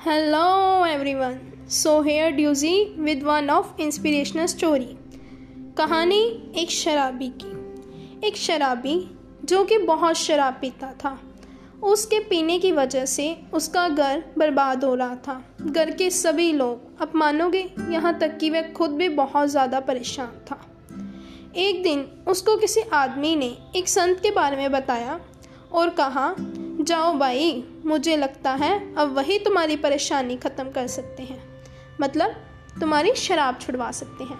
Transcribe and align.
Hello, 0.00 0.84
everyone. 0.84 1.38
So 1.66 2.02
here, 2.02 2.30
Dewsy, 2.30 2.94
with 2.96 3.24
one 3.24 3.50
of 3.50 3.72
inspirational 3.78 4.46
story. 4.46 4.96
कहानी 5.76 6.20
एक 6.56 6.70
शराबी 6.70 7.28
की 7.42 8.26
एक 8.26 8.36
शराबी, 8.36 8.94
जो 9.44 9.64
कि 9.64 9.78
बहुत 9.78 10.16
शराब 10.16 10.58
पीता 10.60 10.92
था 11.00 11.18
उसके 11.82 12.18
पीने 12.28 12.58
की 12.58 12.70
वजह 12.72 13.04
से 13.06 13.26
उसका 13.52 13.88
घर 13.88 14.22
बर्बाद 14.38 14.84
हो 14.84 14.94
रहा 14.94 15.16
था 15.26 15.42
घर 15.60 15.90
के 15.90 16.10
सभी 16.10 16.52
लोग 16.52 17.02
अब 17.02 17.12
मानोगे, 17.14 17.68
यहाँ 17.90 18.18
तक 18.18 18.38
कि 18.38 18.50
वह 18.50 18.72
खुद 18.72 18.90
भी 18.90 19.08
बहुत 19.08 19.48
ज़्यादा 19.48 19.80
परेशान 19.80 20.38
था 20.50 20.60
एक 21.56 21.82
दिन 21.82 22.06
उसको 22.28 22.56
किसी 22.56 22.80
आदमी 22.92 23.34
ने 23.36 23.56
एक 23.76 23.88
संत 23.88 24.20
के 24.20 24.30
बारे 24.30 24.56
में 24.56 24.70
बताया 24.72 25.20
और 25.72 25.90
कहा, 25.90 26.34
जाओ 26.38 27.12
भाई 27.18 27.64
मुझे 27.88 28.16
लगता 28.16 28.50
है 28.52 28.94
अब 28.94 29.14
वही 29.14 29.38
तुम्हारी 29.38 29.76
परेशानी 29.76 30.36
ख़त्म 30.36 30.70
कर 30.70 30.86
सकते 30.86 31.22
हैं। 31.22 31.40
मतलब 32.00 32.34
तुम्हारी 32.80 33.12
शराब 33.16 33.58
छुड़वा 33.60 33.90
सकते 33.90 34.24
हैं। 34.24 34.38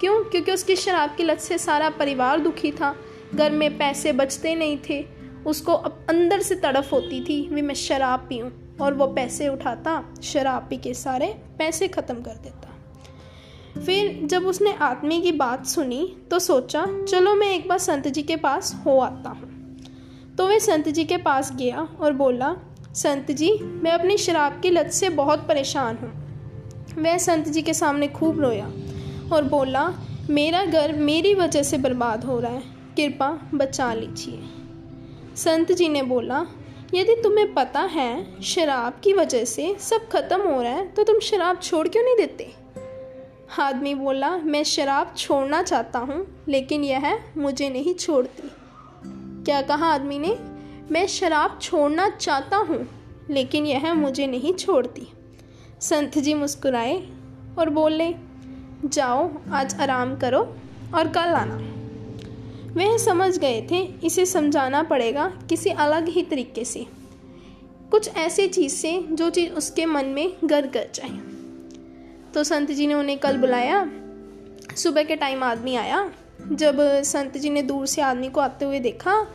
क्यों? 0.00 0.22
क्योंकि 0.24 0.52
उसकी 0.52 0.76
शराब 0.76 1.14
की 1.16 1.22
लत 1.22 1.38
से 1.38 1.58
सारा 1.58 1.90
परिवार 1.90 2.40
दुखी 2.40 2.70
था। 2.72 2.94
घर 3.34 3.52
में 3.52 3.76
पैसे 3.78 4.12
बचते 4.12 4.54
नहीं 4.54 4.78
थे। 4.88 5.04
उसको 5.46 5.72
अब 5.72 6.06
अंदर 6.08 6.40
से 6.40 6.54
तड़फ 6.54 6.92
होती 6.92 7.20
थी 7.24 7.40
भी 7.48 7.62
मैं 7.62 7.74
शराब 7.74 8.20
पीऊँ 8.20 8.50
और 8.80 8.94
वो 8.94 9.06
पैसे 9.06 9.48
उठाता, 9.48 10.02
शराब 10.22 10.66
पी 10.70 10.76
के 10.76 10.94
सारे 10.94 11.26
पैसे 11.58 11.88
ख़त्म 11.88 12.22
कर 12.22 12.36
देता। 12.36 13.80
फिर 13.80 14.20
जब 14.26 14.46
उसने 14.46 14.72
आदमी 14.72 15.20
की 15.22 15.32
बात 15.32 15.66
सुनी 15.66 16.16
तो 16.30 16.38
सोचा, 16.38 16.86
चलो 17.08 17.34
मैं 17.34 17.54
एक 17.54 17.68
बार 17.68 17.78
संत 17.78 18.08
जी 18.08 18.22
के 18.22 18.36
पास 18.36 18.74
हो 18.86 18.98
आता 18.98 19.30
हूँ। 19.30 19.50
तो 20.38 20.46
वह 20.46 20.58
संत 20.58 20.88
जी 20.88 21.04
के 21.04 21.16
पास 21.16 21.52
गया 21.52 21.88
और 22.00 22.12
बोला 22.12 22.54
संत 22.94 23.30
जी, 23.30 23.50
मैं 23.58 23.92
अपनी 23.92 24.16
शराब 24.18 24.60
की 24.60 24.70
लत 24.70 24.90
से 24.90 25.08
बहुत 25.08 25.46
परेशान 25.48 25.96
हूँ। 25.96 27.02
वह 27.02 27.16
संत 27.18 27.48
जी 27.48 27.62
के 27.62 27.74
सामने 27.74 28.08
खूब 28.08 28.40
रोया 28.40 28.66
और 29.32 29.44
बोला, 29.44 29.82
मेरा 30.30 30.64
घर 30.64 30.92
मेरी 30.92 31.34
वजह 31.34 31.62
से 31.62 31.78
बर्बाद 31.78 32.24
हो 32.24 32.38
रहा 32.40 32.52
है, 32.52 32.62
कृपा 32.96 33.30
बचा 33.54 33.92
लीजिए। 33.94 34.42
संत 35.36 35.72
जी 35.72 35.88
ने 35.88 36.02
बोला, 36.02 36.46
यदि 36.94 37.16
तुम्हें 37.22 37.52
पता 37.54 37.80
है 37.80 38.42
शराब 38.42 39.00
की 39.04 39.12
वजह 39.12 39.44
से 39.44 39.76
सब 39.80 40.08
खत्म 40.08 40.40
हो 40.42 40.62
रहा 40.62 40.72
है 40.72 40.88
तो 40.88 41.04
तुम 41.04 41.20
शराब 41.20 41.60
छोड़ 41.60 41.86
क्यों 41.88 42.04
नहीं 42.04 42.16
देते? 42.16 42.52
आदमी 43.58 43.94
बोला, 43.94 44.36
मैं 44.36 44.64
शराब 44.64 45.14
छोड़ना 45.16 45.62
चाहता 45.62 45.98
हूँ, 45.98 46.26
लेकिन 46.48 46.84
यह 46.84 47.18
मुझे 47.36 47.68
नहीं 47.68 47.94
छोड़ती। 47.94 48.50
क्या 49.44 49.62
कहा 49.62 49.86
आदमी 49.86 50.18
ने? 50.18 50.53
मैं 50.90 51.06
शराब 51.06 51.58
छोड़ना 51.62 52.08
चाहता 52.08 52.56
हूँ, 52.56 52.88
लेकिन 53.30 53.66
यह 53.66 53.94
मुझे 53.94 54.26
नहीं 54.26 54.54
छोड़ती। 54.54 55.06
संत 55.80 56.18
जी 56.18 56.34
मुस्कुराए 56.34 57.06
और 57.58 57.70
बोले, 57.70 58.14
जाओ, 58.84 59.30
आज 59.52 59.80
आराम 59.80 60.16
करो 60.16 60.56
और 60.94 61.08
कल 61.08 61.34
आना। 61.34 61.56
वह 62.74 62.98
समझ 62.98 63.38
गए 63.38 63.68
थे, 63.70 63.78
इसे 64.04 64.26
समझाना 64.26 64.82
पड़ेगा 64.82 65.32
किसी 65.48 65.70
अलग 65.70 66.08
ही 66.08 66.22
तरीके 66.22 66.64
से। 66.64 66.86
कुछ 67.90 68.08
ऐसी 68.08 68.48
चीज़ 68.48 68.72
से 68.72 69.04
जो 69.10 69.30
चीज़ 69.30 69.52
उसके 69.52 69.86
मन 69.86 70.04
में 70.04 70.36
गर 70.44 70.66
कर 70.66 70.88
जाए। 70.94 71.18
तो 72.34 72.44
संत 72.44 72.70
जी 72.70 72.86
ने 72.86 72.94
उन्हें 72.94 73.18
कल 73.18 73.36
बुलाया। 73.36 73.90
सुबह 74.76 75.02
के 75.02 75.16
टाइम 75.16 75.42
आदमी 75.42 75.76
आया। 75.76 76.12
जब 76.52 76.76
संत 77.02 77.38
जी 77.38 77.50
ने 77.50 77.62
दूर 77.62 77.86
से 77.86 78.02
आदमी 78.02 78.28
को 78.28 78.40
आते 78.40 78.64
हुए 78.64 78.80
देखा 78.80 79.26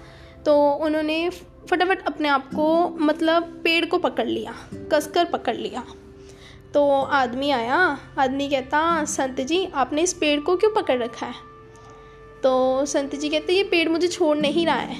तो 0.45 0.71
उन्होंने 0.71 1.29
फटाफट 1.69 2.07
अपने 2.07 2.29
आप 2.29 2.47
को 2.47 2.89
मतलब 2.89 3.61
पेड़ 3.63 3.85
को 3.85 3.97
पकड़ 3.97 4.27
लिया, 4.27 4.53
कसकर 4.93 5.25
पकड़ 5.25 5.55
लिया। 5.55 5.83
तो 6.73 7.01
आदमी 7.01 7.49
आया, 7.51 7.97
आदमी 8.19 8.49
कहता, 8.49 9.05
संत 9.05 9.41
जी, 9.41 9.69
आपने 9.73 10.01
इस 10.01 10.13
पेड़ 10.13 10.39
को 10.39 10.57
क्यों 10.57 10.71
पकड़ 10.71 11.03
रखा 11.03 11.25
है? 11.25 11.33
तो 12.43 12.85
संत 12.85 13.15
जी 13.15 13.29
कहते, 13.29 13.53
ये 13.53 13.63
पेड़ 13.63 13.89
मुझे 13.89 14.07
छोड़ 14.07 14.37
नहीं 14.37 14.65
रहा 14.65 14.75
है। 14.75 14.97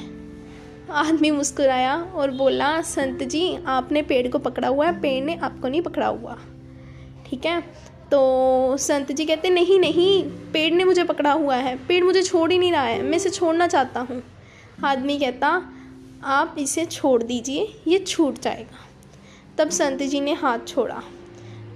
आदमी 0.92 1.32
मुस्कुराया 1.32 2.02
और 2.16 2.32
बोला, 2.32 2.82
संत 2.82 3.24
जी, 3.24 3.58
आपने 3.68 4.02
पेड़ 4.02 4.28
को 4.28 4.40
पकड़ा 4.40 4.68
हुआ 4.68 4.86
है, 4.86 5.02
पेड़ 5.02 5.26
ने 5.26 5.36
आपको 5.36 5.68
नहीं 5.68 5.82
पकड़ा 5.82 6.08
हुआ। 6.08 6.38
ठीक 7.30 7.46
है? 7.46 7.62
तो 8.12 8.78
संत 8.78 9.12
जी 9.12 9.26
कहते, 9.26 9.50
नहीं 9.50 9.80
नहीं, 9.80 10.24
पेड़ 10.24 10.74
ने 10.74 10.84
मुझे 10.84 11.04
पकड़ा 11.04 11.32
हुआ 11.32 11.56
है, 11.56 11.76
पेड़ 11.88 12.04
मुझे 12.04 12.24
छोड़ 12.24 12.52
ही 12.52 12.58
नहीं 12.58 12.72
रहा 12.72 12.82
है, 12.82 13.02
मैं 13.02 13.18
इसे 13.18 13.30
छोड़ना 13.30 13.68
चाहता 13.68 14.00
हूँ। 14.00 14.24
आदमी 14.84 15.20
कहता, 15.20 15.72
आप 16.24 16.56
इसे 16.60 16.86
छोड़ 16.86 17.24
दीजिए, 17.24 17.82
ये 17.88 18.00
छूट 18.00 18.40
जाएगा। 18.40 18.86
तब 19.58 19.70
संत 19.70 20.04
जी 20.04 20.22
ने 20.22 20.34
हाथ 20.34 20.60
छोड़ा। 20.68 21.04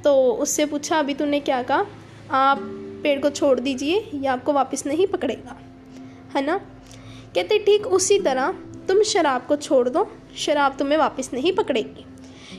तो 0.03 0.31
उससे 0.31 0.65
पूछा, 0.65 0.99
अभी 0.99 1.13
तूने 1.13 1.39
क्या 1.39 1.63
कहा? 1.63 1.85
आप 2.31 2.59
पेड़ 3.03 3.19
को 3.21 3.29
छोड़ 3.29 3.59
दीजिए, 3.59 4.09
ये 4.13 4.27
आपको 4.27 4.53
वापस 4.53 4.85
नहीं 4.85 5.07
पकड़ेगा, 5.07 5.59
है 6.35 6.45
ना? 6.45 6.57
कहते, 7.35 7.59
ठीक, 7.59 7.87
उसी 7.87 8.19
तरह 8.19 8.51
तुम 8.87 9.03
शराब 9.03 9.45
को 9.45 9.55
छोड़ 9.55 9.89
दो, 9.89 10.11
शराब 10.37 10.77
तुम्हें 10.77 10.97
वापस 10.97 11.29
नहीं 11.33 11.51
पकड़ेगी, 11.51 12.05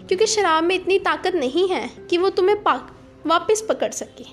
क्योंकि 0.08 0.26
शराब 0.26 0.64
में 0.64 0.74
इतनी 0.74 0.98
ताकत 0.98 1.34
नहीं 1.34 1.68
है 1.68 1.88
कि 2.10 2.18
वो 2.18 2.30
तुम्हें 2.30 2.62
पाक 2.62 2.96
वापस 3.26 3.66
पकड़ 3.68 3.90
सके। 3.90 4.24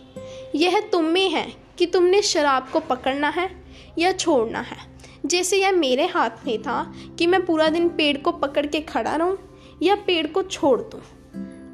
यह 0.57 0.79
तुम 0.79 1.05
में 1.05 1.29
है 1.29 1.53
कि 1.77 1.85
तुमने 1.85 2.21
शराब 2.21 2.69
को 2.73 2.79
पकड़ना 2.79 3.29
है 3.29 3.49
या 3.97 4.11
छोड़ना 4.11 4.59
है। 4.59 4.90
जैसे 5.25 5.57
यह 5.57 5.71
मेरे 5.71 6.05
हाथ 6.05 6.45
में 6.47 6.61
था 6.61 6.81
कि 7.19 7.27
मैं 7.27 7.45
पूरा 7.45 7.67
दिन 7.69 7.89
पेड़ 7.89 8.17
को 8.17 8.31
पकड़ 8.31 8.65
के 8.65 8.79
खड़ा 8.81 9.15
रहूँ 9.15 9.37
या 9.83 9.95
पेड़ 10.07 10.25
को 10.27 10.43
छोड़ 10.43 10.79
दूँ। 10.81 11.01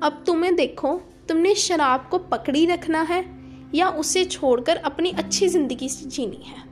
अब 0.04 0.24
तुम्हें 0.28 0.56
देखो, 0.56 0.94
तुमने 1.30 1.54
शराब 1.56 2.08
को 2.12 2.18
पकड़ी 2.18 2.66
रखना 2.66 3.02
है 3.02 3.24
या 3.76 3.90
उसे 3.90 4.26
छोड़कर 4.26 4.78
अपनी 4.78 5.12
अच्छी 5.12 5.48
ज़िंदगी 5.48 5.88
जीनी 5.88 6.44
है। 6.46 6.66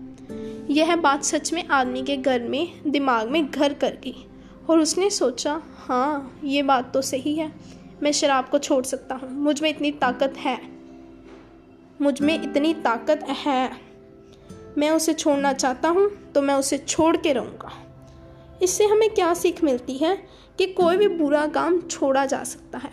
यह 0.72 0.96
बात 0.96 1.24
सच 1.24 1.54
में 1.54 1.68
आदमी 1.68 2.02
के 2.04 2.18
घर 2.18 2.42
में, 2.42 2.82
दिमाग 2.88 3.30
में 3.30 3.46
घर 3.46 3.74
कर 3.74 3.98
गई 4.04 4.26
और 4.70 4.80
उसने 4.80 5.10
सोचा 5.10 5.62
हाँ 5.78 6.40
ये 6.44 6.64
बात 6.64 6.94
तो 6.94 7.02
सही 7.02 7.36
है, 7.36 7.52
मैं 8.04 8.12
शराब 8.12 8.50
को 8.50 8.60
छोड़ 8.60 8.84
सकता 8.84 9.16
हूँ। 9.16 9.30
मुझमें 9.32 9.70
इतनी 9.70 9.92
ताकत 9.92 10.34
है। 10.38 10.60
मुझमें 12.02 12.34
इतनी 12.34 12.74
ताकत 12.74 13.24
है। 13.46 13.85
मैं 14.78 14.90
उसे 14.92 15.14
छोड़ना 15.14 15.54
चाहता 15.54 15.90
हूँ 15.90 16.10
तो 16.36 16.42
मैं 16.42 16.54
उसे 16.54 16.78
छोड़ 16.78 17.16
के 17.18 17.34
रहूँगा। 17.34 17.72
इससे 18.64 18.86
हमें 18.86 19.10
क्या 19.10 19.34
सीख 19.34 19.64
मिलती 19.64 19.98
है 19.98 20.16
कि 20.60 20.66
कोई 20.68 20.98
भी 20.98 21.08
बुरा 21.08 21.46
काम 21.48 21.80
छोड़ा 21.82 22.26
जा 22.26 22.44
सकता 22.44 22.78
है। 22.78 22.92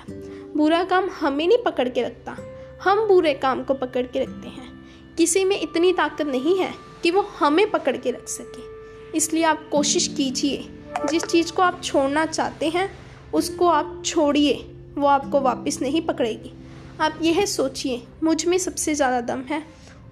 बुरा 0.56 0.82
काम 0.84 1.08
हमें 1.10 1.46
नहीं 1.48 1.58
पकड़ 1.58 1.88
के 1.88 2.02
रखता, 2.02 2.36
हम 2.82 3.06
बुरे 3.08 3.34
काम 3.34 3.62
को 3.64 3.74
पकड़ 3.74 4.06
के 4.06 4.20
रखते 4.20 4.48
हैं। 4.48 4.70
किसी 5.16 5.44
में 5.44 5.60
इतनी 5.60 5.92
ताकत 5.92 6.26
नहीं 6.26 6.58
है 6.58 6.72
कि 7.02 7.10
वो 7.10 7.20
हमें 7.38 7.70
पकड़ 7.70 7.96
के 7.96 8.10
रख 8.10 8.28
सके। 8.28 8.70
इसलिए 9.18 9.44
आप 9.44 9.68
कोशिश 9.72 10.06
कीजिए, 10.08 10.68
जिस 11.10 11.24
चीज़ 11.24 11.52
को 11.52 11.62
आप 11.62 11.80
छोड़ना 11.82 12.24
चाहते 12.26 12.68
हैं, 12.68 12.88
उसको 13.34 13.66
आप 13.66 14.02
छोड़िए, 14.06 14.54
वो 14.98 15.06
आपको 15.06 15.40
वापस 15.40 15.78
नहीं 15.82 16.00
पकड़ेगी। 16.02 16.52
आप 17.00 17.18
यह 17.22 17.44
सोचिए, 17.46 18.02
मुझमें 18.22 18.58
सबसे 18.58 18.94
ज़्यादा 18.94 19.20
दम 19.26 19.40
है 19.40 19.62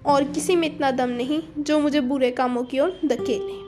और 0.05 0.23
किसी 0.23 0.55
में 0.55 0.67
इतना 0.67 0.91
दम 0.91 1.09
नहीं 1.09 1.41
जो 1.59 1.79
मुझे 1.79 2.01
बुरे 2.01 2.31
कामों 2.31 2.63
की 2.63 2.79
ओर 2.79 2.99
धकेले 3.05 3.59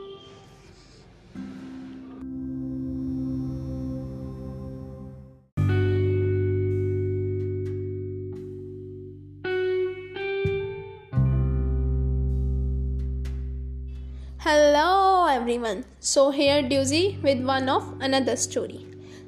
hello 14.48 15.30
everyone 15.30 15.84
so 16.02 16.30
here 16.30 16.62
ड्यूजी 16.62 17.08
with 17.24 17.44
one 17.44 17.70
of 17.70 18.04
another 18.04 18.36
story 18.36 18.80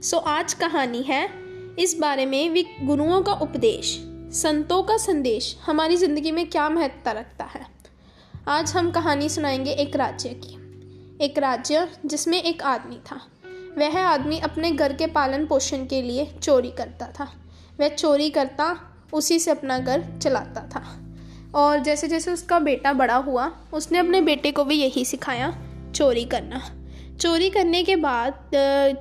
so 0.01 0.17
आज 0.17 0.53
कहानी 0.53 1.01
है, 1.01 1.29
इस 1.79 1.97
बारे 1.99 2.25
में 2.25 2.63
गुरुओं 2.87 3.21
का 3.21 3.33
उपदेश। 3.33 3.95
संतों 4.35 4.83
का 4.83 4.97
संदेश 4.97 5.57
हमारी 5.65 5.97
ज़िंदगी 5.97 6.31
में 6.31 6.49
क्या 6.49 6.69
महत्वता 6.69 7.11
रखता 7.11 7.45
है? 7.45 7.65
आज 8.47 8.71
हम 8.71 8.91
कहानी 8.91 9.29
सुनाएँगे 9.29 9.71
एक 9.71 9.95
राज्य 9.95 10.29
की। 10.29 10.53
एक 11.25 11.37
राज्य 11.37 11.87
जिसमें 12.05 12.43
एक 12.43 12.63
आदमी 12.63 12.95
था। 12.95 13.15
वह 13.77 14.05
आदमी 14.05 14.39
अपने 14.39 14.71
घर 14.71 14.93
के 14.93 15.07
पालन 15.07 15.45
पोषण 15.45 15.85
के 15.85 16.01
लिए 16.01 16.35
चोरी 16.43 16.71
करता 16.71 17.07
था। 17.07 17.33
वह 17.79 17.87
चोरी 17.87 18.29
करता, 18.29 18.79
उसी 19.13 19.39
से 19.39 19.51
अपना 19.51 19.79
घर 19.79 20.05
चलाता 20.21 20.61
था। 20.61 20.99
और 21.55 21.79
जैसे 21.79 22.07
जैसे 22.07 22.31
उसका 22.31 22.59
बेटा 22.59 22.93
बड़ा 22.93 23.15
हुआ, 23.15 23.51
उसने 23.73 23.97
अपने 23.97 24.21
बेटे 24.21 24.51
को 24.51 24.63
भी 24.63 24.75
यही 24.75 25.05
सिखाया, 25.05 25.57
चोरी 25.95 26.25
करना। 26.25 26.61
चोरी 27.21 27.49
करने 27.49 27.83
के 27.83 27.95
बाद 27.95 28.51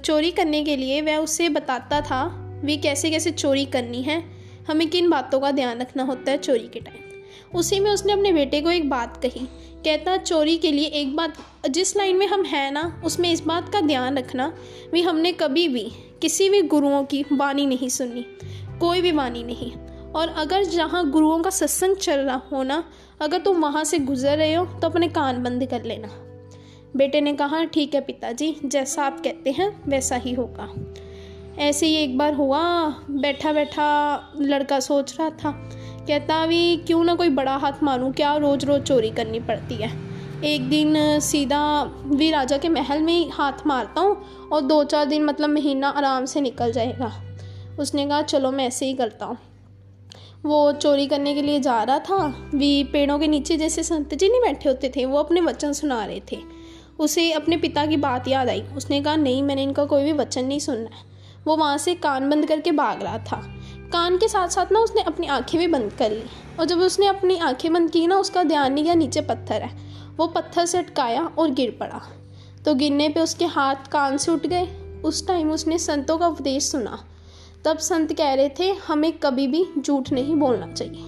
चोरी 0.05 0.31
करने 0.31 0.65
के 0.65 0.77
लिए 0.77 1.03
वह 1.03 1.17
उसे 1.17 1.49
बताता 1.49 2.01
था, 2.01 2.51
वे 2.65 2.77
कैसे 2.77 3.11
कैसे 3.11 3.31
चोरी 3.31 3.65
करनी 3.65 4.03
है? 4.03 4.34
हमें 4.69 4.89
किन 4.91 5.11
बातों 5.11 5.41
का 5.41 5.51
ध्यान 5.51 5.81
रखना 5.81 6.03
होता 6.03 6.31
है 6.31 6.39
चोरी 6.39 6.69
के 6.69 6.81
टाइम। 6.81 7.59
उसी 7.59 7.81
में 7.81 7.91
उसने 7.91 8.13
अपने 8.13 8.33
बेटे 8.33 8.61
को 8.61 8.71
एक 8.71 8.89
बात 8.91 9.17
कही, 9.23 9.47
कहता, 9.85 10.17
चोरी 10.17 10.57
के 10.57 10.73
लिए 10.73 10.87
एक 10.87 11.15
बात, 11.17 11.37
जिस 11.71 11.97
लाइन 11.97 12.17
में 12.17 12.27
हम 12.27 12.45
हैं 12.45 12.71
ना, 12.73 13.03
उसमें 13.05 13.31
इस 13.33 13.41
बात 13.41 13.69
का 13.69 13.81
ध्यान 13.81 14.19
रखना, 14.19 14.53
भी 14.93 15.03
हमने 15.03 15.33
कभी 15.33 15.69
भी 15.69 15.91
किसी 16.23 16.49
भी 16.49 16.63
गुरुओं 16.63 17.05
की 17.05 17.25
वाणी 17.33 17.67
नहीं 17.67 17.89
सुनी, 17.89 18.27
कोई 18.81 19.01
भी 19.01 19.13
वाणी 19.13 19.43
नहीं। 19.45 19.73
और 20.13 20.29
अगर 20.29 20.65
जहाँ 20.65 21.09
गुरुओं 21.11 21.39
का 21.39 21.51
सत्संग 21.51 21.97
चल 21.97 22.21
रहा 22.21 22.43
हो 22.53 22.63
ना, 22.63 22.83
अगर 23.21 23.39
तुम 23.39 23.61
वहाँ 23.63 23.85
से 23.85 23.99
गुजर 23.99 24.37
रहे 24.39 24.55
हो 24.55 24.65
तो 24.81 24.89
अपने 24.89 25.09
कान 25.09 25.43
बंद 25.43 25.67
कर 25.67 25.85
लेना। 25.85 26.09
बेटे 26.97 27.21
ने 27.21 27.33
कहा, 27.33 27.65
ठीक 27.65 27.95
है 27.95 28.01
पिताजी, 28.01 28.55
जैसा 28.65 29.05
आप 29.05 29.21
कहते 29.21 29.51
हैं, 29.51 29.69
वैसा 29.89 30.17
ही 30.17 30.33
होगा। 30.33 30.69
ऐसे 31.59 31.87
ही 31.87 31.95
एक 31.95 32.17
बार 32.19 32.35
हुआ 32.35 32.63
बैठा 33.11 33.53
बैठा 33.53 34.33
लड़का 34.39 34.79
सोच 34.81 35.15
रहा 35.19 35.29
था, 35.33 35.51
कहता 36.09 36.47
भी 36.47 36.77
क्यों 36.77 37.03
ना 37.05 37.15
कोई 37.15 37.29
बड़ा 37.31 37.57
हाथ 37.57 37.83
मारूं, 37.83 38.11
क्या 38.13 38.35
रोज़ 38.37 38.67
रोज़ 38.67 38.83
चोरी 38.83 39.11
करनी 39.11 39.41
पड़ती 39.41 39.75
है। 39.75 39.91
एक 40.45 40.69
दिन 40.69 41.21
सीधा 41.21 41.85
भी 42.07 42.31
राजा 42.31 42.57
के 42.59 42.69
महल 42.69 43.03
में 43.03 43.13
ही 43.13 43.29
हाथ 43.29 43.67
मारता 43.67 44.01
हूँ 44.01 44.49
और 44.53 44.61
दो 44.61 44.83
चार 44.85 45.05
दिन 45.05 45.25
मतलब 45.25 45.51
महीना 45.51 45.89
आराम 45.89 46.25
से 46.25 46.41
निकल 46.41 46.73
जाएगा। 46.73 47.13
उसने 47.79 48.07
कहा, 48.07 48.21
चलो 48.23 48.51
मैं 48.51 48.67
ऐसे 48.67 48.87
ही 48.87 48.95
करता 48.95 49.27
हूँ। 49.27 49.37
वो 50.45 50.73
चोरी 50.73 51.07
करने 51.07 51.35
के 51.35 51.43
लिए 51.43 51.61
जा 51.61 51.83
रहा 51.83 51.99
था, 51.99 52.27
भी 52.55 52.85
पेड़ों 52.85 53.19
के 53.19 53.29
नीचे 53.29 53.57
जैसे 53.57 53.83
संत 53.83 54.15
जी 54.15 54.29
नहीं 54.29 54.41
बैठे 54.41 54.69
होते 54.69 54.93
थे, 54.97 55.05
वो 55.05 55.19
अपने 55.19 55.41
वचन 55.41 55.73
सुना 55.73 56.05
रहे 56.05 56.21
थे। 56.33 56.39
उसे 56.99 57.31
अपने 57.33 57.57
पिता 57.57 57.87
की 57.87 57.97
बात 57.97 58.29
याद 58.29 58.49
आई। 58.49 58.63
उसने 58.77 59.01
कहा, 59.01 59.17
नहीं, 59.17 59.43
मैंने 59.43 59.63
इनका 59.63 59.85
कोई 59.85 60.05
भी 60.05 60.13
वचन 60.13 60.45
नहीं 60.45 60.59
सुनना 60.59 60.97
है। 60.97 61.14
वो 61.47 61.57
वहाँ 61.57 61.79
से 61.79 61.95
कान 61.95 62.31
बंद 62.31 62.47
करके 62.47 62.73
भाग 62.73 63.03
रहा 63.03 63.19
था। 63.19 63.55
कान 63.93 64.17
के 64.17 64.29
साथ 64.29 64.49
साथ 64.49 64.73
ना 64.73 64.81
उसने 64.81 65.03
अपनी 65.03 65.27
आँखें 65.27 65.61
भी 65.61 65.67
बंद 65.67 65.93
कर 65.93 66.11
ली 66.11 66.25
और 66.61 66.65
जब 66.65 66.79
उसने 66.79 67.07
अपनी 67.07 67.39
आँखें 67.39 67.73
बंद 67.73 67.91
की 67.91 68.07
ना, 68.07 68.19
उसका 68.19 68.43
ध्यान 68.43 68.73
नहीं 68.73 68.85
गया, 68.85 68.95
नीचे 68.95 69.21
पत्थर 69.21 69.63
है। 69.63 69.77
वो 70.17 70.27
पत्थर 70.27 70.67
से 70.67 70.79
अटकाया 70.79 71.31
और 71.39 71.51
गिर 71.51 71.77
पड़ा। 71.81 72.01
तो 72.65 72.75
गिरने 72.75 73.09
पे 73.09 73.21
उसके 73.21 73.45
हाथ 73.45 73.77
कान 73.93 74.17
से 74.17 74.33
उठ 74.33 74.47
गए। 74.47 74.69
उस 75.05 75.27
टाइम 75.27 75.51
उसने 75.51 75.79
संतों 75.79 76.19
का 76.19 76.27
उपदेश 76.27 76.63
सुना। 76.63 77.05
तब 77.65 77.79
संत 77.79 78.13
कह 78.13 78.35
रहे 78.35 78.49
थे, 78.49 78.73
हमें 78.73 79.13
कभी 79.13 79.47
भी 79.47 79.67
झूठ 79.79 80.13
नहीं 80.13 80.35
बोलना 80.35 80.73
चाहिए। 80.73 81.03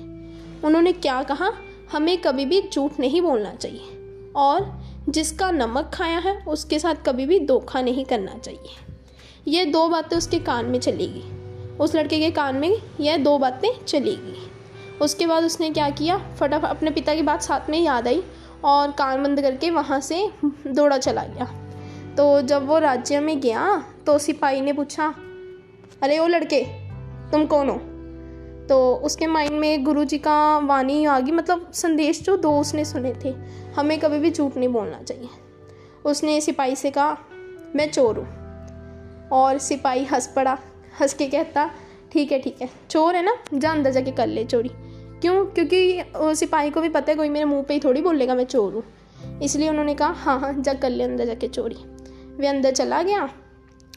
उन्होंने 0.64 0.92
क्या 0.92 1.22
कहा? 1.22 1.52
हमें 1.92 2.18
कभी 2.18 2.44
भी 2.44 2.68
झूठ 2.74 2.92
नहीं 3.00 3.22
बोलना 3.22 3.54
चाहिए 3.54 3.84
और 4.36 4.80
जिसका 5.08 5.50
नमक 5.50 5.90
खाया 5.94 6.18
है, 6.18 6.44
उसके 6.48 6.78
साथ 6.78 6.94
कभी 7.06 7.26
भी 7.26 7.40
धोखा 7.40 7.82
नहीं 7.82 8.04
करना 8.04 8.38
चाहिए। 8.38 8.85
ये 9.46 9.64
दो 9.64 9.88
बातें 9.88 10.16
उसके 10.16 10.38
कान 10.38 10.66
में 10.66 10.78
चलेगी। 10.80 11.22
उस 11.76 11.94
लड़के 11.94 12.18
के 12.18 12.30
कान 12.30 12.56
में 12.56 12.76
यह 13.00 13.16
दो 13.16 13.36
बातें 13.38 13.68
चलेगी। 13.84 14.34
उसके 15.00 15.26
बाद 15.26 15.44
उसने 15.44 15.70
क्या 15.70 15.88
किया? 15.90 16.16
फटाफट 16.40 16.64
अपने 16.64 16.90
पिता 16.90 17.14
की 17.14 17.22
बात 17.22 17.42
साथ 17.42 17.70
में 17.70 17.78
याद 17.80 18.08
आई 18.08 18.22
और 18.64 18.92
कान 18.92 19.22
बंद 19.22 19.40
करके 19.40 19.70
वहाँ 19.70 20.00
से 20.00 20.28
दौड़ा 20.66 20.98
चला 20.98 21.24
गया। 21.24 21.44
तो 22.16 22.40
जब 22.42 22.66
वो 22.66 22.78
राज्य 22.78 23.20
में 23.20 23.40
गया 23.40 23.84
तो 24.06 24.18
सिपाही 24.18 24.60
ने 24.60 24.72
पूछा, 24.72 25.14
अरे 26.02 26.18
ओ 26.18 26.26
लड़के, 26.26 26.62
तुम 27.30 27.46
कौन 27.46 27.68
हो? 27.68 27.76
तो 28.68 28.94
उसके 28.94 29.26
माइंड 29.26 29.52
में 29.52 29.84
गुरु 29.84 30.04
जी 30.04 30.18
का 30.18 30.58
वाणी 30.58 31.04
आ 31.04 31.18
गई। 31.20 31.32
मतलब 31.32 31.70
संदेश 31.74 32.22
जो 32.22 32.36
दो 32.36 32.58
उसने 32.60 32.84
सुने 32.84 33.12
थे, 33.24 33.34
हमें 33.76 33.98
कभी 34.00 34.18
भी 34.18 34.30
झूठ 34.30 34.56
नहीं 34.56 34.68
बोलना 34.68 35.02
चाहिए। 35.02 35.28
उसने 36.04 36.40
सिपाही 36.40 36.76
से 36.76 36.90
कहा, 36.90 37.16
मैं 37.76 37.90
चोर 37.90 38.18
हूँ। 38.18 38.45
और 39.32 39.58
सिपाही 39.58 40.04
हंस 40.04 40.26
पड़ा, 40.26 40.58
हंस 41.00 41.14
के 41.14 41.26
कहता, 41.26 41.70
ठीक 42.12 42.32
है 42.32 42.38
ठीक 42.38 42.62
है, 42.62 42.68
चोर 42.90 43.16
है 43.16 43.24
ना, 43.24 43.36
जा 43.54 43.70
अंदर 43.70 43.90
जाके 43.90 44.10
कर 44.10 44.26
ले 44.26 44.44
चोरी। 44.44 44.70
क्यों? 45.20 45.44
क्योंकि 45.46 46.02
सिपाही 46.16 46.70
को 46.70 46.80
भी 46.80 46.88
पता 46.88 47.12
है, 47.12 47.16
कोई 47.16 47.28
मेरे 47.28 47.44
मुँह 47.44 47.62
पे 47.62 47.74
ही 47.74 47.80
थोड़ी 47.80 48.02
बोलेगा 48.02 48.34
मैं 48.34 48.44
चोर 48.44 48.72
हूँ। 48.74 48.82
इसलिए 49.42 49.68
उन्होंने 49.68 49.94
कहा 49.94 50.08
हाँ 50.08 50.38
हाँ 50.40 50.52
जा 50.52 50.74
कर 50.74 50.90
ले 50.90 51.04
अंदर 51.04 51.24
जाके 51.24 51.48
चोरी। 51.48 51.76
वे 52.36 52.46
अंदर 52.46 52.70
चला 52.70 53.02
गया। 53.02 53.28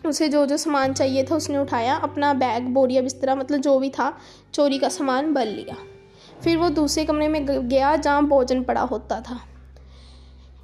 उसे 0.06 0.28
जो 0.30 0.46
जो 0.46 0.58
सामान 0.58 0.94
चाहिए 0.94 1.24
था, 1.24 1.36
उसने 1.36 1.58
उठाया, 1.58 1.96
अपना 1.96 2.34
बैग, 2.34 2.68
बोरिया, 2.68 3.02
बिस्तरा 3.02 3.36
मतलब 3.36 3.60
जो 3.60 3.80
भी 3.80 3.90
था, 3.90 4.18
चोरी 4.54 4.80
का 4.80 4.90
सामान, 4.90 5.34
भर 5.34 5.46
लिया। 5.46 5.76
फिर 6.44 6.58
वो 6.58 6.70
दूसरे 6.70 7.06
कमरे 7.06 7.28
में 7.28 7.46
गया, 7.46 7.96
जहाँ 7.96 8.26
भोजन 8.26 8.64
पड़ा 8.64 8.82
होता 8.82 9.20
था। 9.22 9.40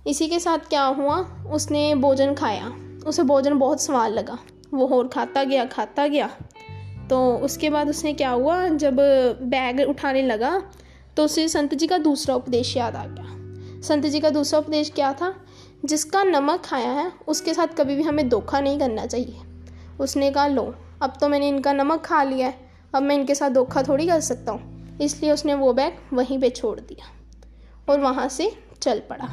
इसी 0.07 0.27
के 0.27 0.39
साथ 0.39 0.57
क्या 0.57 0.83
हुआ? 0.83 1.17
उसने 1.51 1.95
भोजन 1.95 2.33
खाया। 2.33 2.71
उसे 3.07 3.23
भोजन 3.23 3.59
बहुत 3.59 3.81
स्वाद 3.81 4.12
लगा। 4.12 4.38
वो 4.73 4.88
और 4.88 5.07
खाता 5.07 5.44
गया 5.44 5.65
खाता 5.65 6.07
गया। 6.07 6.29
तो 7.09 7.35
उसके 7.35 7.69
बाद 7.69 7.89
उसने 7.89 8.13
क्या 8.13 8.29
हुआ, 8.29 8.67
जब 8.67 8.95
बैग 9.44 9.79
उठाने 9.89 10.21
लगा 10.21 10.62
तो 11.17 11.23
उसे 11.25 11.47
संत 11.47 11.73
जी 11.73 11.88
का 11.88 11.97
दूसरा 11.97 12.35
उपदेश 12.35 12.75
याद 12.77 12.95
आ 12.95 13.06
गया। 13.06 13.81
संत 13.81 14.06
जी 14.06 14.19
का 14.19 14.29
दूसरा 14.29 14.59
उपदेश 14.59 14.89
क्या 14.89 15.13
था? 15.13 15.33
जिसका 15.85 16.23
नमक 16.23 16.62
खाया 16.65 16.91
है, 16.91 17.12
उसके 17.27 17.53
साथ 17.53 17.67
कभी 17.67 17.95
भी 17.95 18.03
हमें 18.03 18.27
धोखा 18.29 18.59
नहीं 18.59 18.79
करना 18.79 19.06
चाहिए। 19.06 19.41
उसने 20.00 20.31
कहा, 20.31 20.47
लो, 20.47 20.75
अब 21.01 21.13
तो 21.21 21.29
मैंने 21.29 21.47
इनका 21.47 21.73
नमक 21.73 22.01
खा 22.01 22.23
लिया 22.23 22.47
है, 22.47 22.59
अब 22.95 23.03
मैं 23.03 23.15
इनके 23.15 23.35
साथ 23.35 23.50
धोखा 23.50 23.83
थोड़ी 23.83 24.07
कर 24.07 24.19
सकता 24.19 24.51
हूँ। 24.51 24.97
इसलिए 25.01 25.31
उसने 25.31 25.53
वो 25.53 25.73
बैग 25.73 25.97
वहीं 26.13 26.39
पे 26.39 26.50
छोड़ 26.50 26.79
दिया 26.79 27.06
और 27.89 28.00
वहाँ 28.00 28.27
से 28.29 28.51
चल 28.81 29.01
पड़ा। 29.09 29.29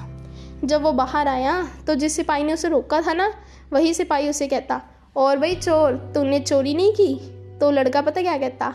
जब 0.64 0.82
वो 0.82 0.92
बाहर 0.92 1.28
आया 1.28 1.62
तो 1.86 1.94
जिस 1.94 2.16
सिपाही 2.16 2.44
ने 2.44 2.52
उसे 2.52 2.68
रोका 2.68 3.00
था 3.00 3.12
ना, 3.12 3.32
वही 3.72 3.94
सिपाही 3.94 4.28
उसे 4.30 4.48
कहता 4.48 4.80
और 5.16 5.38
भाई 5.38 5.54
चोर, 5.54 5.92
तूने 6.14 6.38
चोरी 6.40 6.74
नहीं 6.74 6.92
की? 6.92 7.14
तो 7.60 7.70
लड़का 7.70 8.00
पता 8.02 8.22
क्या 8.22 8.36
कहता? 8.38 8.74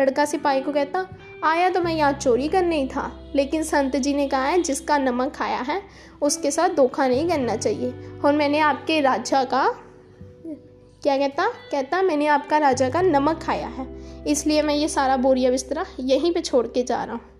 लड़का 0.00 0.24
सिपाही 0.24 0.60
को 0.60 0.72
कहता, 0.72 1.06
आया 1.44 1.68
तो 1.70 1.80
मैं 1.80 1.92
यहाँ 1.94 2.12
चोरी 2.12 2.48
करने 2.48 2.80
ही 2.80 2.86
था, 2.88 3.10
लेकिन 3.34 3.62
संत 3.62 3.96
जी 3.96 4.14
ने 4.14 4.26
कहा 4.28 4.44
है, 4.44 4.62
जिसका 4.62 4.98
नमक 4.98 5.32
खाया 5.32 5.60
है, 5.60 5.80
उसके 6.22 6.50
साथ 6.50 6.68
धोखा 6.68 7.06
नहीं 7.08 7.28
करना 7.28 7.56
चाहिए। 7.56 7.92
और 8.24 8.32
मैंने 8.32 8.58
आपके 8.58 9.00
राजा 9.00 9.44
का, 9.44 9.66
क्या 11.02 11.16
कहता? 11.18 11.48
कहता, 11.72 12.02
मैंने 12.02 12.26
आपका 12.26 12.58
राजा 12.58 12.88
का 12.88 13.02
नमक 13.02 13.42
खाया 13.42 13.68
है, 13.68 13.86
इसलिए 14.26 14.62
मैं 14.62 14.74
ये 14.74 14.88
सारा 14.88 15.16
बोरिया 15.16 15.50
बिस्तरा 15.50 15.86
यहीं 16.00 16.32
पे 16.32 16.40
छोड़ 16.40 16.66
के 16.66 16.82
जा 16.82 17.02
रहा 17.04 17.14
हूँ। 17.14 17.33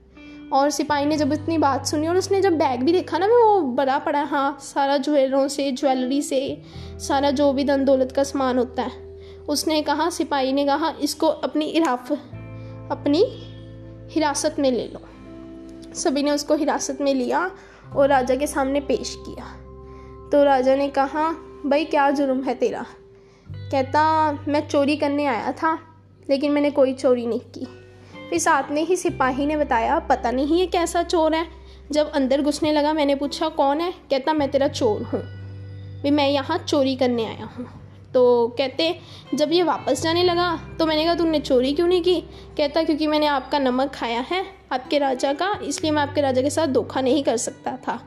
और 0.54 0.70
सिपाही 0.70 1.06
ने 1.06 1.16
जब 1.16 1.32
इतनी 1.32 1.58
बात 1.58 1.86
सुनी 1.86 2.06
और 2.06 2.16
उसने 2.16 2.40
जब 2.40 2.52
बैग 2.52 2.82
भी 2.82 2.92
देखा 2.92 3.18
ना 3.18 3.26
वो 3.26 3.60
बड़ा 3.60 3.98
पड़ा 3.98 4.22
हाँ 4.22 4.58
सारा 4.60 4.96
ज्वेलरों 4.96 5.48
से 5.48 5.72
ज्वेलरी 5.72 6.22
से, 6.22 6.62
सारा 6.98 7.30
जो 7.30 7.52
भी 7.52 7.64
धन 7.64 7.84
दौलत 7.84 8.12
का 8.12 8.22
सामान 8.22 8.58
होता 8.58 8.82
है। 8.82 9.18
उसने 9.48 9.82
कहा, 9.82 10.10
सिपाही 10.10 10.52
ने 10.52 10.64
कहा, 10.64 10.94
इसको 11.00 11.26
अपनी 11.26 11.64
इराफ 11.64 12.12
अपनी 12.92 13.24
हिरासत 14.14 14.56
में 14.58 14.70
ले 14.70 14.84
लो। 14.84 15.00
सभी 15.94 16.22
ने 16.22 16.30
उसको 16.30 16.54
हिरासत 16.54 16.98
में 17.00 17.14
लिया 17.14 17.50
और 17.96 18.08
राजा 18.08 18.34
के 18.34 18.46
सामने 18.46 18.80
पेश 18.80 19.16
किया। 19.18 19.44
तो 20.32 20.44
राजा 20.44 20.76
ने 20.76 20.88
कहा, 20.88 21.30
भाई, 21.66 21.84
क्या 21.84 22.10
जुर्म 22.10 22.42
है 22.42 22.54
तेरा? 22.54 22.86
कहता, 23.50 24.32
मैं 24.32 24.68
चोरी 24.68 24.96
करने 24.96 25.26
आया 25.26 25.52
था, 25.52 25.78
लेकिन 26.30 26.52
मैंने 26.52 26.70
कोई 26.70 26.92
चोरी 26.92 27.26
नहीं 27.26 27.40
की। 27.40 27.83
फिर 28.30 28.38
साथ 28.38 28.70
में 28.70 28.84
ही 28.86 28.96
सिपाही 28.96 29.46
ने 29.46 29.56
बताया, 29.56 29.98
पता 29.98 30.30
नहीं 30.30 30.58
ये 30.58 30.66
कैसा 30.66 31.02
चोर 31.02 31.34
है। 31.34 31.46
जब 31.92 32.10
अंदर 32.10 32.42
घुसने 32.42 32.72
लगा, 32.72 32.92
मैंने 32.92 33.14
पूछा, 33.14 33.48
कौन 33.48 33.80
है? 33.80 33.92
कहता, 34.10 34.32
मैं 34.32 34.50
तेरा 34.50 34.68
चोर 34.68 35.02
हूँ। 35.02 35.22
भी 36.02 36.10
मैं 36.10 36.28
यहाँ 36.28 36.58
चोरी 36.58 36.96
करने 36.96 37.24
आया 37.24 37.44
हूँ। 37.44 37.66
तो 38.14 38.48
कहते, 38.58 38.94
जब 39.34 39.52
ये 39.52 39.62
वापस 39.62 40.02
जाने 40.02 40.22
लगा 40.22 40.76
तो 40.78 40.86
मैंने 40.86 41.04
कहा, 41.04 41.14
तुमने 41.14 41.40
चोरी 41.40 41.72
क्यों 41.72 41.86
नहीं 41.86 42.02
की? 42.02 42.20
कहता, 42.56 42.82
क्योंकि 42.82 43.06
मैंने 43.06 43.26
आपका 43.26 43.58
नमक 43.58 43.92
खाया 43.94 44.20
है, 44.20 44.44
आपके 44.72 44.98
राजा 44.98 45.32
का, 45.32 45.52
इसलिए 45.62 45.92
मैं 45.92 46.02
आपके 46.02 46.20
राजा 46.20 46.42
के 46.42 46.50
साथ 46.50 46.66
धोखा 46.66 47.00
नहीं 47.00 47.22
कर 47.24 47.36
सकता 47.36 47.76
था। 47.76 48.00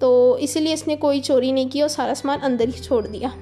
तो 0.00 0.38
इसीलिए 0.38 0.72
इसने 0.72 0.96
कोई 0.96 1.20
चोरी 1.20 1.52
नहीं 1.52 1.68
की 1.70 1.82
और 1.82 1.88
सारा 1.88 2.14
सामान 2.14 2.38
अंदर 2.38 2.68
ही 2.68 2.82
छोड़ 2.82 3.06
दिया। 3.06 3.32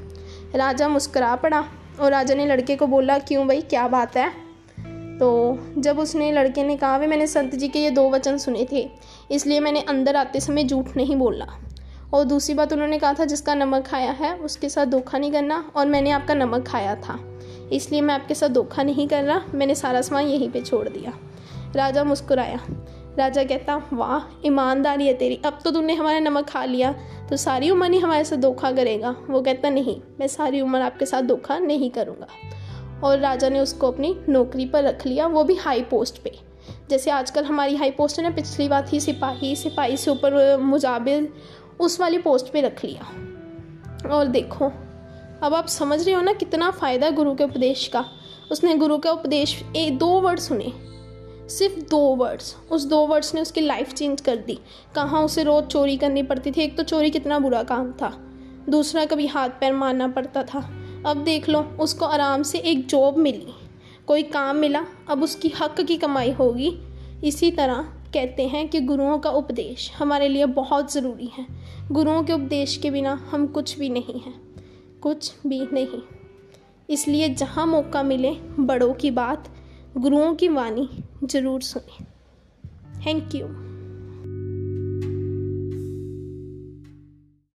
राजा 0.54 0.88
मुस्करा 0.88 1.34
पड़ा 1.36 1.64
और 2.00 2.10
राजा 2.10 2.34
ने 2.34 2.46
लड़के 2.46 2.76
को 2.76 2.86
बोला, 2.86 3.18
क्यों 3.18 3.46
भाई, 3.48 3.60
क्या 3.60 3.88
बात 3.88 4.16
है? 4.16 4.43
तो 5.14 5.58
जब 5.78 5.98
उसने 5.98 6.30
लड़के 6.32 6.62
ने 6.64 6.76
कहा 6.76 6.98
भी 6.98 7.06
मैंने 7.06 7.26
संत 7.26 7.54
जी 7.54 7.68
के 7.68 7.78
ये 7.78 7.90
दो 7.90 8.08
वचन 8.10 8.38
सुने 8.38 8.66
थे, 8.72 8.88
इसलिए 9.30 9.60
मैंने 9.60 9.80
अंदर 9.80 10.16
आते 10.16 10.40
समय 10.40 10.64
झूठ 10.64 10.96
नहीं 10.96 11.16
बोला। 11.16 11.46
और 12.14 12.24
दूसरी 12.24 12.54
बात 12.54 12.72
उन्होंने 12.72 12.98
कहा 12.98 13.12
था, 13.12 13.24
जिसका 13.24 13.54
नमक 13.54 13.86
खाया 13.86 14.10
है, 14.12 14.34
उसके 14.36 14.68
साथ 14.68 14.86
धोखा 14.86 15.18
नहीं 15.18 15.32
करना, 15.32 15.64
और 15.76 15.86
मैंने 15.86 16.10
आपका 16.10 16.34
नमक 16.34 16.66
खाया 16.66 16.94
था, 16.96 17.18
इसलिए 17.72 18.00
मैं 18.00 18.14
आपके 18.14 18.34
साथ 18.34 18.48
धोखा 18.48 18.82
नहीं 18.82 19.06
कर 19.08 19.24
रहा, 19.24 19.40
मैंने 19.54 19.74
सारा 19.74 20.00
सामान 20.00 20.26
यहीं 20.26 20.50
पे 20.50 20.60
छोड़ 20.60 20.88
दिया। 20.88 21.12
राजा 21.76 22.04
मुस्कुराया। 22.04 22.60
राजा 23.18 23.42
कहता, 23.44 23.76
वाह, 23.92 24.22
ईमानदारी 24.46 25.06
है 25.06 25.14
तेरी, 25.14 25.40
अब 25.46 25.58
तो 25.64 25.70
तूने 25.70 25.94
हमारा 25.94 26.18
नमक 26.20 26.48
खा 26.48 26.64
लिया 26.64 26.94
तो 27.30 27.36
सारी 27.36 27.70
उम्र 27.70 27.90
ही 27.92 27.98
हमारे 27.98 28.24
साथ 28.24 28.36
धोखा 28.36 28.70
करेगा। 28.72 29.14
वो 29.30 29.40
कहता, 29.42 29.70
नहीं, 29.70 30.00
मैं 30.20 30.26
सारी 30.28 30.60
उम्र 30.60 30.80
आपके 30.80 31.06
साथ 31.06 31.22
धोखा 31.22 31.58
नहीं 31.58 31.90
करूँगा। 31.90 32.26
और 33.04 33.18
राजा 33.18 33.48
ने 33.48 33.60
उसको 33.60 33.88
अपनी 33.88 34.20
नौकरी 34.28 34.66
पर 34.66 34.84
रख 34.84 35.06
लिया, 35.06 35.26
वो 35.26 35.44
भी 35.44 35.54
हाई 35.54 35.82
पोस्ट 35.82 36.22
पे। 36.22 36.38
जैसे 36.90 37.10
आजकल 37.10 37.44
हमारी 37.44 37.76
हाई 37.76 37.90
पोस्ट 37.90 38.18
है 38.18 38.24
ना, 38.24 38.30
पिछली 38.30 38.68
बात 38.68 38.92
थी 38.92 39.00
सिपाही 39.00 39.56
सिपाही 39.56 39.96
से 39.96 40.10
ऊपर 40.10 40.56
मुजाबिल, 40.56 41.28
उस 41.80 42.00
वाली 42.00 42.18
पोस्ट 42.18 42.52
पे 42.52 42.60
रख 42.60 42.84
लिया। 42.84 43.02
और 44.10 44.26
देखो, 44.26 44.72
अब 45.42 45.54
आप 45.54 45.66
समझ 45.66 46.06
रहे 46.06 46.14
हो 46.14 46.22
ना 46.22 46.32
कितना 46.32 46.70
फ़ायदा 46.70 47.10
गुरु 47.10 47.34
के 47.34 47.44
उपदेश 47.44 47.88
का। 47.88 48.04
उसने 48.52 48.74
गुरु 48.74 48.98
का 48.98 49.10
उपदेश 49.10 49.62
एक 49.76 49.98
दो 49.98 50.06
वर्ड 50.06 50.40
सुने। 50.40 50.72
सिर्फ़ 51.48 51.74
दो 51.90 51.98
वर्ड्स 51.98 52.56
उस 52.70 52.84
दो 52.84 53.06
वर्ड्स 53.06 53.34
ने 53.34 53.40
उसकी 53.40 53.60
लाइफ 53.60 53.92
चेंज 53.92 54.20
कर 54.20 54.36
दी। 54.36 54.58
कहाँ 54.94 55.22
उसे 55.22 55.42
रोज़ 55.42 55.64
चोरी 55.64 55.96
करनी 55.96 56.22
पड़ती 56.22 56.50
थी? 56.50 56.62
एक 56.62 56.76
तो 56.76 56.82
चोरी 56.82 57.10
कितना 57.10 57.38
बुरा 57.38 57.62
काम 57.62 57.92
था। 57.92 58.12
दूसरा 58.68 59.04
कभी 59.04 59.26
हाथ 59.26 59.48
पैर 59.48 59.72
मारना 59.72 60.08
पड़ता 60.08 60.42
था। 60.42 60.83
अब 61.06 61.22
देख 61.24 61.48
लो, 61.48 61.60
उसको 61.80 62.06
आराम 62.06 62.42
से 62.42 62.58
एक 62.58 62.86
जॉब 62.86 63.16
मिली। 63.16 63.54
कोई 64.06 64.22
काम 64.22 64.56
मिला, 64.56 64.84
अब 65.08 65.22
उसकी 65.22 65.48
हक 65.60 65.80
की 65.80 65.96
कमाई 65.96 66.30
होगी। 66.30 66.72
इसी 67.24 67.50
तरह 67.50 67.82
कहते 68.14 68.46
हैं 68.48 68.68
कि 68.68 68.80
गुरुओं 68.80 69.18
का 69.18 69.30
उपदेश 69.30 69.90
हमारे 69.96 70.28
लिए 70.28 70.46
बहुत 70.46 70.92
ज़रूरी 70.92 71.30
है। 71.38 71.46
गुरुओं 71.92 72.22
के 72.22 72.32
उपदेश 72.32 72.76
के 72.76 72.90
बिना 72.90 73.12
हम 73.30 73.46
कुछ 73.46 73.78
भी 73.78 73.88
नहीं 73.88 74.20
हैं, 74.20 74.34
कुछ 75.02 75.32
भी 75.46 75.60
नहीं। 75.72 76.02
इसलिए 76.90 77.28
जहाँ 77.28 77.66
मौका 77.66 78.02
मिले, 78.02 78.30
बड़ों 78.60 78.92
की 78.94 79.10
बात, 79.10 79.48
गुरुओं 79.98 80.34
की 80.34 80.48
वाणी 80.48 80.88
ज़रूर 81.24 81.62
सुने। 81.62 82.04
Thank 83.06 83.34
you 83.34 83.73